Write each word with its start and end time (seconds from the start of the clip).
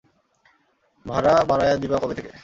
ভাড়া 1.05 1.33
বাড়ায়া 1.49 1.75
দিবা 1.81 1.97
কবে 2.01 2.13
থেকে? 2.17 2.31